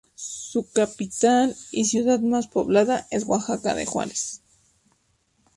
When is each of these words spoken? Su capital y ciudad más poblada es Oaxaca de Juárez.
Su 0.15 0.67
capital 0.71 1.55
y 1.71 1.85
ciudad 1.85 2.19
más 2.21 2.47
poblada 2.47 3.05
es 3.11 3.23
Oaxaca 3.25 3.75
de 3.75 3.85
Juárez. 3.85 4.41